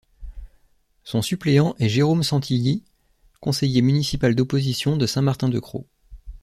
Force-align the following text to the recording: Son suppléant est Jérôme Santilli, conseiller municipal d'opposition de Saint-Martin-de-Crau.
Son 1.03 1.21
suppléant 1.21 1.75
est 1.77 1.87
Jérôme 1.87 2.23
Santilli, 2.23 2.83
conseiller 3.39 3.83
municipal 3.83 4.33
d'opposition 4.33 4.97
de 4.97 5.05
Saint-Martin-de-Crau. 5.05 5.85